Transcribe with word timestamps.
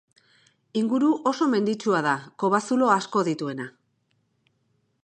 Inguru 0.79 1.09
oso 1.33 1.47
menditsua 1.51 2.01
da, 2.09 2.15
kobazulo 2.45 2.91
asko 2.95 3.25
dituena. 3.31 3.71